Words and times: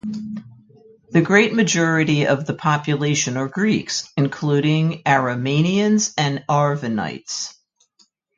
The 1.11 1.21
great 1.21 1.53
majority 1.53 2.25
of 2.25 2.47
the 2.47 2.55
population 2.55 3.37
are 3.37 3.47
Greeks, 3.47 4.09
including 4.17 5.03
Aromanians 5.05 6.15
and 6.17 6.43
Arvanites. 6.49 7.53